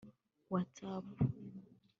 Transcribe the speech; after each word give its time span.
Whatsap 0.49 1.05